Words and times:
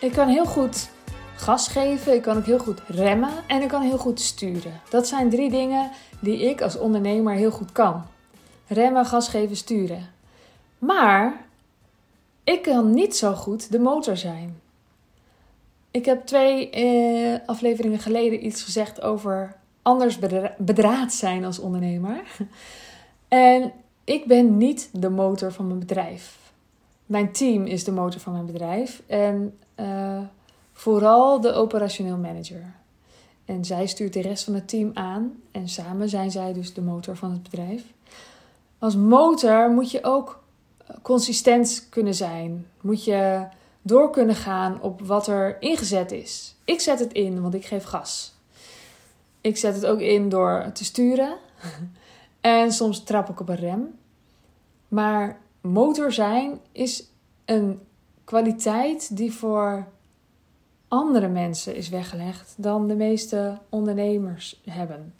Ik 0.00 0.12
kan 0.12 0.28
heel 0.28 0.44
goed 0.44 0.90
gas 1.36 1.68
geven, 1.68 2.14
ik 2.14 2.22
kan 2.22 2.36
ook 2.36 2.46
heel 2.46 2.58
goed 2.58 2.80
remmen 2.86 3.30
en 3.46 3.62
ik 3.62 3.68
kan 3.68 3.82
heel 3.82 3.98
goed 3.98 4.20
sturen. 4.20 4.80
Dat 4.90 5.06
zijn 5.06 5.30
drie 5.30 5.50
dingen 5.50 5.90
die 6.20 6.38
ik 6.38 6.62
als 6.62 6.78
ondernemer 6.78 7.34
heel 7.34 7.50
goed 7.50 7.72
kan. 7.72 8.02
Remmen, 8.66 9.06
gas 9.06 9.28
geven, 9.28 9.56
sturen. 9.56 10.10
Maar 10.78 11.44
ik 12.44 12.62
kan 12.62 12.90
niet 12.90 13.16
zo 13.16 13.32
goed 13.32 13.72
de 13.72 13.78
motor 13.78 14.16
zijn. 14.16 14.60
Ik 15.90 16.04
heb 16.04 16.26
twee 16.26 16.70
eh, 16.70 17.38
afleveringen 17.46 17.98
geleden 17.98 18.46
iets 18.46 18.62
gezegd 18.62 19.02
over 19.02 19.56
anders 19.82 20.18
bedraad 20.58 21.12
zijn 21.12 21.44
als 21.44 21.58
ondernemer. 21.58 22.20
En 23.28 23.72
ik 24.04 24.26
ben 24.26 24.56
niet 24.56 24.88
de 24.92 25.10
motor 25.10 25.52
van 25.52 25.66
mijn 25.66 25.78
bedrijf. 25.78 26.47
Mijn 27.08 27.32
team 27.32 27.66
is 27.66 27.84
de 27.84 27.92
motor 27.92 28.20
van 28.20 28.32
mijn 28.32 28.46
bedrijf. 28.46 29.02
En 29.06 29.58
uh, 29.76 30.20
vooral 30.72 31.40
de 31.40 31.52
operationeel 31.52 32.16
manager. 32.16 32.74
En 33.44 33.64
zij 33.64 33.86
stuurt 33.86 34.12
de 34.12 34.20
rest 34.20 34.44
van 34.44 34.54
het 34.54 34.68
team 34.68 34.90
aan. 34.94 35.32
En 35.50 35.68
samen 35.68 36.08
zijn 36.08 36.30
zij 36.30 36.52
dus 36.52 36.74
de 36.74 36.82
motor 36.82 37.16
van 37.16 37.30
het 37.30 37.42
bedrijf. 37.42 37.84
Als 38.78 38.96
motor 38.96 39.70
moet 39.70 39.90
je 39.90 40.04
ook 40.04 40.42
consistent 41.02 41.86
kunnen 41.90 42.14
zijn. 42.14 42.66
Moet 42.80 43.04
je 43.04 43.46
door 43.82 44.10
kunnen 44.10 44.36
gaan 44.36 44.82
op 44.82 45.00
wat 45.00 45.26
er 45.26 45.56
ingezet 45.62 46.12
is. 46.12 46.56
Ik 46.64 46.80
zet 46.80 46.98
het 46.98 47.12
in, 47.12 47.42
want 47.42 47.54
ik 47.54 47.66
geef 47.66 47.84
gas. 47.84 48.34
Ik 49.40 49.56
zet 49.56 49.74
het 49.74 49.86
ook 49.86 50.00
in 50.00 50.28
door 50.28 50.70
te 50.72 50.84
sturen. 50.84 51.36
en 52.40 52.72
soms 52.72 53.04
trap 53.04 53.28
ik 53.28 53.40
op 53.40 53.48
een 53.48 53.56
rem. 53.56 53.98
Maar 54.88 55.40
motor 55.60 56.12
zijn 56.12 56.60
is 56.72 57.08
een 57.44 57.80
kwaliteit 58.24 59.16
die 59.16 59.32
voor 59.32 59.86
andere 60.88 61.28
mensen 61.28 61.76
is 61.76 61.88
weggelegd 61.88 62.54
dan 62.56 62.88
de 62.88 62.96
meeste 62.96 63.58
ondernemers 63.68 64.60
hebben. 64.64 65.14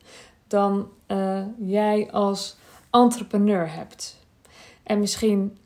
Dan 0.47 0.89
uh, 1.09 1.42
jij 1.59 2.11
als 2.11 2.56
entrepreneur 2.91 3.72
hebt. 3.72 4.19
En 4.83 4.98
misschien 4.98 5.59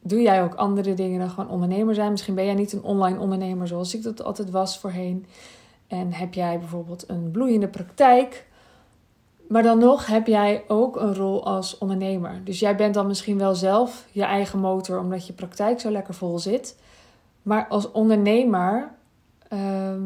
doe 0.00 0.20
jij 0.20 0.42
ook 0.42 0.54
andere 0.54 0.94
dingen 0.94 1.18
dan 1.18 1.30
gewoon 1.30 1.50
ondernemer 1.50 1.94
zijn. 1.94 2.10
Misschien 2.10 2.34
ben 2.34 2.44
jij 2.44 2.54
niet 2.54 2.72
een 2.72 2.82
online 2.82 3.18
ondernemer 3.18 3.68
zoals 3.68 3.94
ik 3.94 4.02
dat 4.02 4.22
altijd 4.22 4.50
was 4.50 4.78
voorheen. 4.78 5.26
En 5.86 6.12
heb 6.12 6.34
jij 6.34 6.58
bijvoorbeeld 6.58 7.08
een 7.08 7.30
bloeiende 7.30 7.68
praktijk. 7.68 8.46
Maar 9.52 9.62
dan 9.62 9.78
nog 9.78 10.06
heb 10.06 10.26
jij 10.26 10.64
ook 10.68 10.96
een 10.96 11.14
rol 11.14 11.46
als 11.46 11.78
ondernemer. 11.78 12.40
Dus 12.44 12.58
jij 12.58 12.76
bent 12.76 12.94
dan 12.94 13.06
misschien 13.06 13.38
wel 13.38 13.54
zelf 13.54 14.06
je 14.10 14.22
eigen 14.22 14.58
motor 14.58 14.98
omdat 14.98 15.26
je 15.26 15.32
praktijk 15.32 15.80
zo 15.80 15.90
lekker 15.90 16.14
vol 16.14 16.38
zit. 16.38 16.76
Maar 17.42 17.66
als 17.68 17.90
ondernemer 17.90 18.90
ehm, 19.48 20.02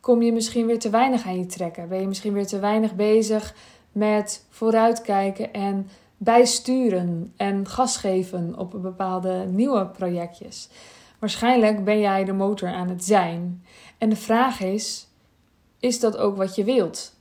kom 0.00 0.22
je 0.22 0.32
misschien 0.32 0.66
weer 0.66 0.78
te 0.78 0.90
weinig 0.90 1.26
aan 1.26 1.38
je 1.38 1.46
trekken. 1.46 1.88
Ben 1.88 2.00
je 2.00 2.06
misschien 2.06 2.32
weer 2.32 2.46
te 2.46 2.58
weinig 2.58 2.94
bezig 2.94 3.54
met 3.92 4.46
vooruitkijken 4.48 5.52
en 5.52 5.88
bijsturen 6.16 7.32
en 7.36 7.68
gas 7.68 7.96
geven 7.96 8.58
op 8.58 8.78
bepaalde 8.82 9.46
nieuwe 9.50 9.86
projectjes. 9.86 10.68
Waarschijnlijk 11.18 11.84
ben 11.84 12.00
jij 12.00 12.24
de 12.24 12.32
motor 12.32 12.68
aan 12.68 12.88
het 12.88 13.04
zijn. 13.04 13.64
En 13.98 14.08
de 14.08 14.16
vraag 14.16 14.60
is: 14.60 15.08
is 15.78 16.00
dat 16.00 16.16
ook 16.16 16.36
wat 16.36 16.54
je 16.54 16.64
wilt? 16.64 17.13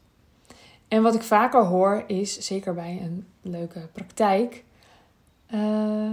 En 0.94 1.02
wat 1.02 1.16
ik 1.16 1.23
vaker 1.23 1.66
hoor 1.66 2.03
is, 2.08 2.39
zeker 2.39 2.73
bij 2.73 3.02
een 3.03 3.25
leuke 3.41 3.88
praktijk, 3.94 4.63
uh, 5.53 6.12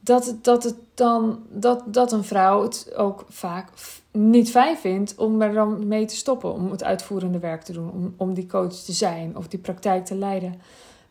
dat, 0.00 0.36
dat, 0.42 0.62
het 0.64 0.74
dan, 0.94 1.42
dat, 1.48 1.82
dat 1.86 2.12
een 2.12 2.24
vrouw 2.24 2.62
het 2.62 2.94
ook 2.96 3.24
vaak 3.28 3.68
niet 4.10 4.50
fijn 4.50 4.76
vindt 4.76 5.14
om 5.14 5.42
er 5.42 5.52
dan 5.52 5.86
mee 5.86 6.04
te 6.04 6.16
stoppen, 6.16 6.52
om 6.52 6.70
het 6.70 6.84
uitvoerende 6.84 7.38
werk 7.38 7.62
te 7.62 7.72
doen, 7.72 7.90
om, 7.90 8.14
om 8.16 8.34
die 8.34 8.46
coach 8.46 8.72
te 8.72 8.92
zijn 8.92 9.36
of 9.36 9.48
die 9.48 9.58
praktijk 9.58 10.04
te 10.04 10.14
leiden. 10.14 10.60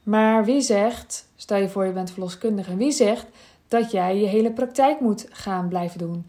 Maar 0.03 0.45
wie 0.45 0.61
zegt, 0.61 1.27
stel 1.35 1.57
je 1.57 1.69
voor 1.69 1.85
je 1.85 1.91
bent 1.91 2.11
verloskundige, 2.11 2.75
wie 2.75 2.91
zegt 2.91 3.25
dat 3.67 3.91
jij 3.91 4.19
je 4.19 4.27
hele 4.27 4.51
praktijk 4.51 4.99
moet 4.99 5.27
gaan 5.29 5.67
blijven 5.67 5.99
doen? 5.99 6.25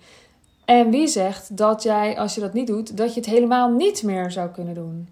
En 0.64 0.90
wie 0.90 1.06
zegt 1.06 1.56
dat 1.56 1.82
jij, 1.82 2.18
als 2.18 2.34
je 2.34 2.40
dat 2.40 2.52
niet 2.52 2.66
doet, 2.66 2.96
dat 2.96 3.14
je 3.14 3.20
het 3.20 3.28
helemaal 3.28 3.70
niet 3.70 4.02
meer 4.02 4.30
zou 4.30 4.48
kunnen 4.48 4.74
doen? 4.74 5.08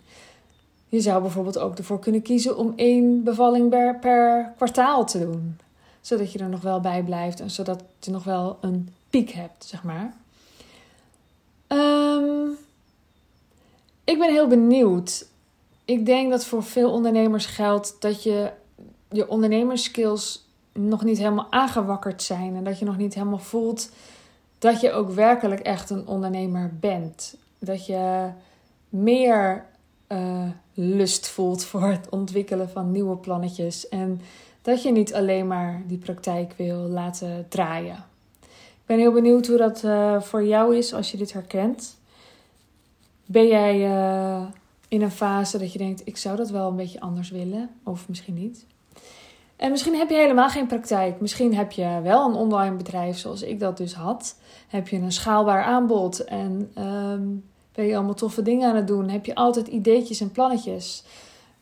Je 0.89 1.01
zou 1.01 1.23
bijvoorbeeld 1.23 1.59
ook 1.59 1.79
ervoor 1.79 1.99
kunnen 1.99 2.23
kiezen 2.23 2.57
om 2.57 2.73
één 2.77 3.25
bevalling 3.25 3.71
per, 3.71 3.99
per 3.99 4.53
kwartaal 4.57 5.07
te 5.07 5.19
doen. 5.19 5.59
Zodat 6.01 6.33
je 6.33 6.39
er 6.39 6.49
nog 6.49 6.61
wel 6.61 6.81
bij 6.81 7.03
blijft 7.03 7.41
en 7.41 7.51
zodat 7.51 7.83
je 8.01 8.11
nog 8.11 8.25
wel 8.25 8.59
een 8.61 8.95
piek 9.11 9.31
hebt, 9.31 9.65
zeg 9.65 9.83
maar. 9.83 10.15
Um, 11.69 12.57
ik 14.05 14.19
ben 14.19 14.31
heel 14.31 14.47
benieuwd 14.47 15.27
ik 15.89 16.07
denk 16.07 16.31
dat 16.31 16.45
voor 16.45 16.63
veel 16.63 16.91
ondernemers 16.91 17.47
geldt 17.47 17.97
dat 18.01 18.23
je 18.23 18.51
je 19.11 19.29
ondernemerskills 19.29 20.47
nog 20.73 21.05
niet 21.05 21.19
helemaal 21.19 21.47
aangewakkerd 21.51 22.23
zijn. 22.23 22.57
En 22.57 22.65
dat 22.65 22.79
je 22.79 22.85
nog 22.85 22.97
niet 22.97 23.15
helemaal 23.15 23.39
voelt 23.39 23.91
dat 24.59 24.81
je 24.81 24.93
ook 24.93 25.11
werkelijk 25.11 25.61
echt 25.61 25.91
een 25.91 26.07
ondernemer 26.07 26.71
bent. 26.81 27.37
Dat 27.59 27.87
je 27.87 28.29
meer 28.89 29.65
uh, 30.09 30.43
lust 30.75 31.29
voelt 31.29 31.65
voor 31.65 31.89
het 31.89 32.09
ontwikkelen 32.09 32.71
van 32.71 32.93
nieuwe 32.93 33.17
plannetjes. 33.17 33.89
En 33.89 34.21
dat 34.63 34.83
je 34.83 34.93
niet 34.93 35.15
alleen 35.15 35.47
maar 35.47 35.83
die 35.87 35.99
praktijk 35.99 36.53
wil 36.57 36.79
laten 36.79 37.47
draaien. 37.49 38.05
Ik 38.43 38.87
ben 38.87 38.99
heel 38.99 39.13
benieuwd 39.13 39.47
hoe 39.47 39.57
dat 39.57 39.83
uh, 39.85 40.21
voor 40.21 40.45
jou 40.45 40.77
is 40.77 40.95
als 40.95 41.11
je 41.11 41.17
dit 41.17 41.33
herkent. 41.33 41.97
Ben 43.27 43.47
jij. 43.47 43.89
Uh, 43.89 44.47
in 44.89 45.03
een 45.03 45.11
fase 45.11 45.59
dat 45.59 45.73
je 45.73 45.79
denkt: 45.79 46.03
ik 46.05 46.17
zou 46.17 46.37
dat 46.37 46.51
wel 46.51 46.69
een 46.69 46.77
beetje 46.77 47.01
anders 47.01 47.31
willen, 47.31 47.71
of 47.83 48.09
misschien 48.09 48.35
niet. 48.35 48.67
En 49.57 49.71
misschien 49.71 49.95
heb 49.95 50.09
je 50.09 50.17
helemaal 50.17 50.49
geen 50.49 50.67
praktijk. 50.67 51.21
Misschien 51.21 51.55
heb 51.55 51.73
je 51.73 52.01
wel 52.03 52.29
een 52.29 52.35
online 52.35 52.77
bedrijf 52.77 53.19
zoals 53.19 53.43
ik 53.43 53.61
dat 53.61 53.77
dus 53.77 53.95
had. 53.95 54.37
Heb 54.69 54.89
je 54.89 54.97
een 54.97 55.13
schaalbaar 55.13 55.63
aanbod 55.63 56.25
en 56.25 56.71
ehm, 56.75 57.27
ben 57.79 57.87
je 57.87 57.97
allemaal 57.97 58.15
toffe 58.15 58.43
dingen 58.43 58.69
aan 58.69 58.77
het 58.77 58.87
doen. 58.87 59.09
Heb 59.09 59.27
je 59.27 59.35
altijd 59.35 59.67
ideetjes 59.67 60.21
en 60.21 60.33
plannetjes. 60.33 61.05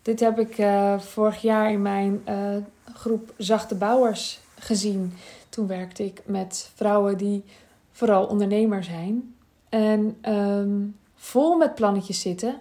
Dit 0.03 0.21
heb 0.21 0.39
ik 0.39 0.59
uh, 0.59 0.99
vorig 0.99 1.43
jaar 1.43 1.71
in 1.71 1.83
mijn 1.83 2.23
uh, 2.29 2.57
groep 2.95 3.33
Zachte 3.37 3.75
Bouwers 3.75 4.41
gezien. 4.59 5.13
Toen 5.49 5.67
werkte 5.67 6.05
ik 6.05 6.23
met 6.25 6.71
vrouwen 6.75 7.17
die 7.17 7.45
vooral 7.93 8.27
ondernemer 8.27 8.85
zijn. 8.85 9.35
En 9.69 10.17
um, 10.29 10.97
vol 11.15 11.57
met 11.57 11.75
plannetjes 11.75 12.21
zitten 12.21 12.59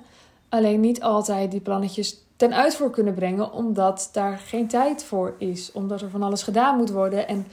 alleen 0.49 0.79
niet 0.79 1.01
altijd 1.01 1.51
die 1.51 1.61
plannetjes 1.61 2.23
ten 2.35 2.53
uitvoer 2.53 2.89
kunnen 2.89 3.13
brengen, 3.13 3.51
omdat 3.51 4.09
daar 4.11 4.37
geen 4.37 4.67
tijd 4.67 5.03
voor 5.03 5.35
is, 5.37 5.71
omdat 5.71 6.01
er 6.01 6.09
van 6.09 6.23
alles 6.23 6.43
gedaan 6.43 6.77
moet 6.77 6.91
worden 6.91 7.27
en 7.27 7.47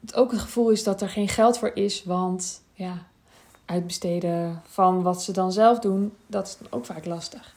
het 0.00 0.14
ook 0.14 0.30
het 0.30 0.40
gevoel 0.40 0.70
is 0.70 0.84
dat 0.84 1.00
er 1.00 1.08
geen 1.08 1.28
geld 1.28 1.58
voor 1.58 1.70
is, 1.74 2.04
want 2.04 2.62
ja, 2.72 3.06
uitbesteden 3.66 4.62
van 4.66 5.02
wat 5.02 5.22
ze 5.22 5.32
dan 5.32 5.52
zelf 5.52 5.78
doen, 5.78 6.12
dat 6.26 6.46
is 6.46 6.70
ook 6.70 6.84
vaak 6.84 7.04
lastig. 7.04 7.54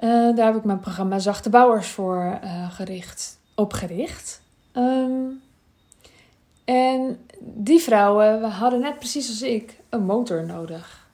Uh, 0.00 0.36
daar 0.36 0.46
heb 0.46 0.56
ik 0.56 0.64
mijn 0.64 0.80
programma 0.80 1.18
Zachte 1.18 1.50
Bouwers 1.50 1.88
voor 1.88 2.38
uh, 2.44 2.70
gericht, 2.70 3.38
opgericht. 3.54 4.40
Um, 4.76 5.42
en 6.64 7.18
die 7.40 7.80
vrouwen 7.80 8.42
hadden 8.42 8.80
net 8.80 8.98
precies 8.98 9.28
als 9.28 9.42
ik 9.42 9.80
een 9.88 10.04
motor 10.04 10.46
nodig. 10.46 11.06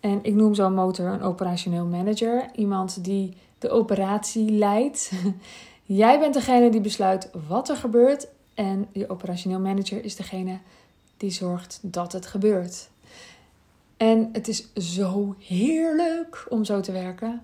En 0.00 0.18
ik 0.22 0.34
noem 0.34 0.54
zo'n 0.54 0.74
motor 0.74 1.06
een 1.06 1.22
operationeel 1.22 1.84
manager. 1.84 2.48
Iemand 2.54 3.04
die 3.04 3.36
de 3.58 3.70
operatie 3.70 4.50
leidt. 4.50 5.10
Jij 5.84 6.18
bent 6.18 6.34
degene 6.34 6.70
die 6.70 6.80
besluit 6.80 7.30
wat 7.48 7.68
er 7.68 7.76
gebeurt. 7.76 8.28
En 8.54 8.86
je 8.92 9.10
operationeel 9.10 9.60
manager 9.60 10.04
is 10.04 10.16
degene 10.16 10.58
die 11.16 11.30
zorgt 11.30 11.78
dat 11.82 12.12
het 12.12 12.26
gebeurt. 12.26 12.88
En 14.00 14.28
het 14.32 14.48
is 14.48 14.74
zo 14.74 15.34
heerlijk 15.38 16.46
om 16.48 16.64
zo 16.64 16.80
te 16.80 16.92
werken. 16.92 17.42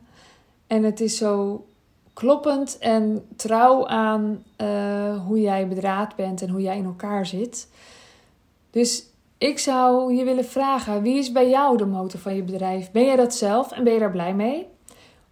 En 0.67 0.83
het 0.83 1.01
is 1.01 1.17
zo 1.17 1.67
kloppend 2.13 2.79
en 2.79 3.27
trouw 3.37 3.87
aan 3.87 4.45
uh, 4.61 5.27
hoe 5.27 5.41
jij 5.41 5.69
bedraad 5.69 6.17
bent 6.17 6.43
en 6.43 6.49
hoe 6.49 6.61
jij 6.61 6.77
in 6.77 6.85
elkaar 6.85 7.27
zit. 7.27 7.69
Dus 8.71 9.05
ik 9.39 9.59
zou 9.59 10.15
je 10.15 10.25
willen 10.25 10.45
vragen: 10.45 11.03
wie 11.03 11.19
is 11.19 11.33
bij 11.33 11.49
jou 11.49 11.77
de 11.77 11.87
motor 11.87 12.21
van 12.21 12.35
je 12.35 12.43
bedrijf? 12.43 12.91
Ben 12.91 13.05
jij 13.05 13.17
dat 13.17 13.35
zelf 13.35 13.73
en 13.73 13.85
ben 13.85 13.93
je 13.93 13.99
daar 13.99 14.11
blij 14.11 14.35
mee? 14.35 14.67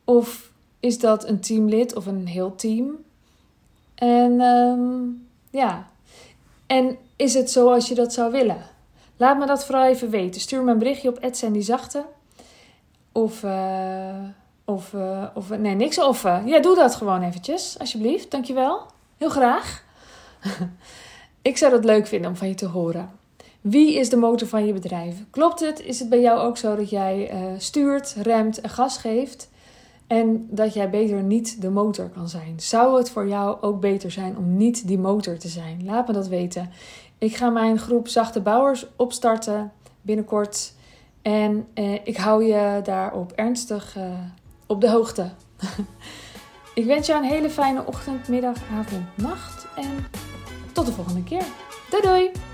Of 0.05 0.50
is 0.81 0.99
dat 0.99 1.29
een 1.29 1.41
teamlid 1.41 1.97
of 1.97 2.06
een 2.06 2.26
heel 2.26 2.55
team? 2.55 2.97
En 3.94 4.41
um, 4.41 5.26
ja, 5.50 5.88
en 6.67 6.97
is 7.17 7.35
het 7.35 7.50
zoals 7.50 7.88
je 7.88 7.94
dat 7.94 8.12
zou 8.12 8.32
willen? 8.32 8.73
Laat 9.16 9.38
me 9.38 9.46
dat 9.46 9.64
vooral 9.64 9.84
even 9.84 10.11
weten. 10.11 10.40
Stuur 10.40 10.62
me 10.62 10.72
een 10.72 10.78
berichtje 10.78 11.08
op 11.08 11.32
die 11.52 11.62
Zachte. 11.62 12.05
Of, 13.12 13.43
uh, 13.43 14.14
of, 14.64 14.93
uh, 14.93 15.26
of, 15.34 15.49
nee, 15.49 15.75
niks 15.75 16.00
of. 16.00 16.22
ja, 16.22 16.61
doe 16.61 16.75
dat 16.75 16.94
gewoon 16.94 17.22
eventjes, 17.22 17.78
alsjeblieft. 17.78 18.31
Dankjewel. 18.31 18.81
Heel 19.16 19.31
graag. 19.31 19.84
Ik 21.43 21.56
zou 21.56 21.72
dat 21.72 21.84
leuk 21.84 22.06
vinden 22.06 22.31
om 22.31 22.37
van 22.37 22.49
je 22.49 22.55
te 22.55 22.66
horen. 22.66 23.11
Wie 23.61 23.94
is 23.99 24.08
de 24.08 24.16
motor 24.16 24.49
van 24.49 24.66
je 24.66 24.72
bedrijf? 24.72 25.16
Klopt 25.31 25.61
het? 25.61 25.81
Is 25.81 25.99
het 25.99 26.08
bij 26.08 26.20
jou 26.20 26.40
ook 26.40 26.56
zo 26.56 26.76
dat 26.76 26.90
jij 26.90 27.32
uh, 27.32 27.52
stuurt, 27.58 28.14
remt 28.22 28.61
en 28.61 28.70
gas 28.70 28.99
geeft? 28.99 29.50
En 30.06 30.46
dat 30.50 30.74
jij 30.74 30.90
beter 30.90 31.22
niet 31.22 31.60
de 31.60 31.70
motor 31.70 32.08
kan 32.08 32.28
zijn. 32.28 32.60
Zou 32.60 32.98
het 32.98 33.10
voor 33.10 33.28
jou 33.28 33.56
ook 33.60 33.80
beter 33.80 34.10
zijn 34.10 34.36
om 34.36 34.56
niet 34.56 34.86
die 34.86 34.98
motor 34.98 35.38
te 35.38 35.48
zijn? 35.48 35.84
Laat 35.84 36.06
me 36.06 36.12
dat 36.12 36.28
weten. 36.28 36.70
Ik 37.18 37.36
ga 37.36 37.50
mijn 37.50 37.78
groep 37.78 38.08
Zachte 38.08 38.40
Bouwers 38.40 38.86
opstarten 38.96 39.72
binnenkort. 40.02 40.72
En 41.22 41.66
eh, 41.74 41.92
ik 41.92 42.16
hou 42.16 42.44
je 42.44 42.80
daarop 42.82 43.32
ernstig 43.32 43.96
uh, 43.96 44.04
op 44.66 44.80
de 44.80 44.90
hoogte. 44.90 45.30
ik 46.74 46.84
wens 46.84 47.06
je 47.06 47.12
een 47.12 47.24
hele 47.24 47.50
fijne 47.50 47.86
ochtend, 47.86 48.28
middag, 48.28 48.56
avond, 48.72 49.04
nacht. 49.16 49.66
En 49.76 50.06
tot 50.72 50.86
de 50.86 50.92
volgende 50.92 51.22
keer. 51.22 51.44
Doei 51.90 52.02
doei! 52.02 52.53